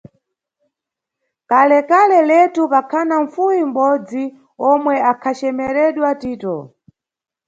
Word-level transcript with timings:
Kalekale 1.49 2.19
letu 2.29 2.61
pakhana 2.71 3.15
mʼfuwi 3.23 3.59
mʼbodzi 3.67 4.23
omwe 4.69 4.93
akhacemeredwa 5.11 6.09
Tito. 6.21 6.55